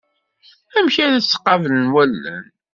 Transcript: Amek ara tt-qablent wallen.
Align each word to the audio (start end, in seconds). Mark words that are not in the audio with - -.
Amek 0.77 0.95
ara 1.05 1.23
tt-qablent 1.23 1.91
wallen. 1.93 2.43